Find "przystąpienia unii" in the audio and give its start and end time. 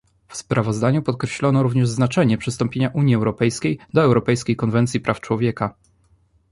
2.37-3.15